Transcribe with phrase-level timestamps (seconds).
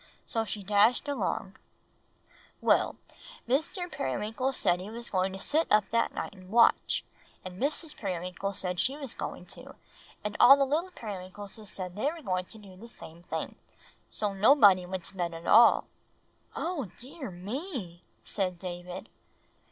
[0.25, 1.57] So she dashed along,
[2.59, 2.95] "Well,
[3.47, 3.87] Mr.
[3.91, 7.05] Periwinkle said he was going to sit up that night and watch,
[7.45, 7.95] and Mrs.
[7.95, 9.75] Periwinkle said she was going to,
[10.23, 13.53] and all the little Periwinkleses said they were going to do the same thing.
[14.09, 15.85] So nobody went to bed at all."
[16.55, 19.07] "Oh, dear me!" said David.